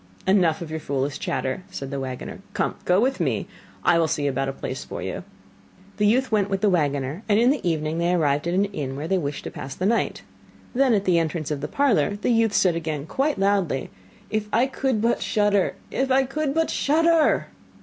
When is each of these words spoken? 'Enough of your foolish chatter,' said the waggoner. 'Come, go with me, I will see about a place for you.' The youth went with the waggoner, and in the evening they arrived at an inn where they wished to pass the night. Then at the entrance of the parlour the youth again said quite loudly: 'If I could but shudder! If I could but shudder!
'Enough 0.25 0.63
of 0.63 0.71
your 0.71 0.79
foolish 0.79 1.19
chatter,' 1.19 1.61
said 1.69 1.91
the 1.91 1.99
waggoner. 1.99 2.39
'Come, 2.55 2.73
go 2.85 2.99
with 2.99 3.19
me, 3.19 3.45
I 3.83 3.99
will 3.99 4.07
see 4.07 4.25
about 4.25 4.49
a 4.49 4.51
place 4.51 4.83
for 4.83 5.03
you.' 5.03 5.23
The 5.97 6.07
youth 6.07 6.31
went 6.31 6.49
with 6.49 6.61
the 6.61 6.71
waggoner, 6.71 7.21
and 7.29 7.37
in 7.39 7.51
the 7.51 7.61
evening 7.69 7.99
they 7.99 8.11
arrived 8.15 8.47
at 8.47 8.55
an 8.55 8.65
inn 8.65 8.95
where 8.95 9.07
they 9.07 9.19
wished 9.19 9.43
to 9.43 9.51
pass 9.51 9.75
the 9.75 9.85
night. 9.85 10.23
Then 10.73 10.95
at 10.95 11.05
the 11.05 11.19
entrance 11.19 11.51
of 11.51 11.61
the 11.61 11.67
parlour 11.67 12.15
the 12.15 12.31
youth 12.31 12.65
again 12.65 13.01
said 13.01 13.07
quite 13.09 13.37
loudly: 13.37 13.91
'If 14.31 14.47
I 14.51 14.65
could 14.65 15.03
but 15.03 15.21
shudder! 15.21 15.75
If 15.91 16.09
I 16.09 16.23
could 16.23 16.55
but 16.55 16.71
shudder! 16.71 17.49